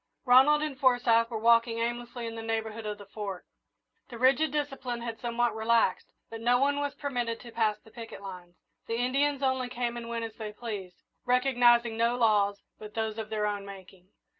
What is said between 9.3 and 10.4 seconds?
only came and went as